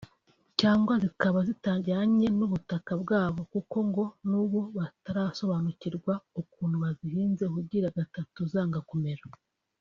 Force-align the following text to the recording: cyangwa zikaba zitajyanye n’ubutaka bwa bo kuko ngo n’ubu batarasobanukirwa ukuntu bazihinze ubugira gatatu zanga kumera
cyangwa 0.59 0.93
zikaba 1.03 1.39
zitajyanye 1.47 2.27
n’ubutaka 2.37 2.91
bwa 3.01 3.23
bo 3.35 3.43
kuko 3.53 3.77
ngo 3.87 4.05
n’ubu 4.29 4.59
batarasobanukirwa 4.77 6.13
ukuntu 6.41 6.75
bazihinze 6.83 7.41
ubugira 7.47 7.87
gatatu 7.97 8.39
zanga 8.51 8.79
kumera 8.89 9.23